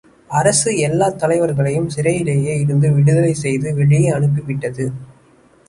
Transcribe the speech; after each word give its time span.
அரசு 0.29 0.77
எல்லாத் 0.77 1.19
தலைவர்களையும் 1.19 1.89
சிறையிலே 1.89 2.35
இருந்து 2.59 2.93
விடுதலை 2.93 3.33
செய்து 3.33 3.75
வெளியே 3.75 4.09
அனுப்பிவிட்டது. 4.09 4.91